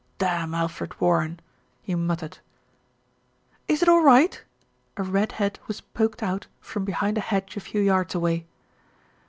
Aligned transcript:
"Damn 0.17 0.55
Alfred 0.55 0.99
Warren!" 0.99 1.39
he 1.83 1.93
muttered. 1.93 2.39
"Is 3.67 3.83
it 3.83 3.87
all 3.87 4.01
right?" 4.01 4.43
A 4.97 5.03
red 5.03 5.33
head 5.33 5.59
was 5.67 5.81
poked 5.81 6.23
out 6.23 6.47
from 6.59 6.85
behind 6.85 7.19
a 7.19 7.21
hedge 7.21 7.55
a 7.55 7.59
few 7.59 7.81
yards 7.81 8.15
away. 8.15 8.47